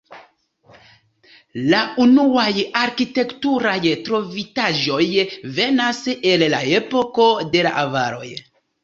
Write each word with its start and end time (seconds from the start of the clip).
La 1.73 1.81
unuaj 2.05 2.63
arkitekturaj 2.83 3.75
trovitaĵoj 4.07 5.03
venas 5.59 6.01
el 6.31 6.45
la 6.55 6.63
epoko 6.79 7.29
de 7.53 7.63
la 7.69 7.75
avaroj. 7.85 8.27